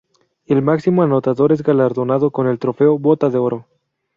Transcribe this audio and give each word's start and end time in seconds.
El 0.47 0.63
máximo 0.63 1.03
anotador 1.03 1.51
es 1.51 1.61
galardonado 1.61 2.31
con 2.31 2.47
el 2.47 2.57
trofeo 2.57 2.97
"Bota 2.97 3.29
de 3.29 3.37
Oro". 3.37 3.67